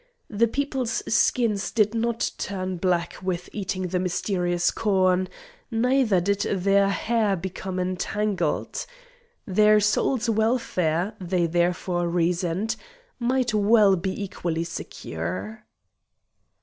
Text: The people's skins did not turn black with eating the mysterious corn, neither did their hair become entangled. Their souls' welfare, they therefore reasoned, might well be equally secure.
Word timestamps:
The 0.31 0.47
people's 0.47 1.03
skins 1.13 1.69
did 1.69 1.93
not 1.93 2.31
turn 2.39 2.77
black 2.77 3.17
with 3.21 3.49
eating 3.53 3.89
the 3.89 3.99
mysterious 3.99 4.71
corn, 4.71 5.27
neither 5.69 6.19
did 6.19 6.39
their 6.39 6.89
hair 6.89 7.35
become 7.35 7.77
entangled. 7.77 8.87
Their 9.45 9.79
souls' 9.79 10.27
welfare, 10.27 11.13
they 11.21 11.45
therefore 11.45 12.09
reasoned, 12.09 12.77
might 13.19 13.53
well 13.53 13.95
be 13.95 14.23
equally 14.23 14.63
secure. 14.63 15.67